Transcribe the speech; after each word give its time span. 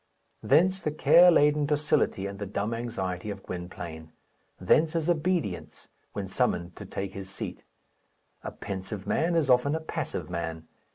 Thence 0.41 0.81
the 0.81 0.89
care 0.89 1.29
laden 1.29 1.67
docility 1.67 2.25
and 2.25 2.39
the 2.39 2.47
dumb 2.47 2.73
anxiety 2.73 3.29
of 3.29 3.43
Gwynplaine; 3.43 4.11
thence 4.59 4.93
his 4.93 5.11
obedience 5.11 5.89
when 6.13 6.27
summoned 6.27 6.75
to 6.77 6.87
take 6.87 7.13
his 7.13 7.29
seat. 7.29 7.61
A 8.43 8.49
pensive 8.51 9.05
man 9.05 9.35
is 9.35 9.47
often 9.47 9.75
a 9.75 9.79
passive 9.79 10.27
man. 10.27 10.65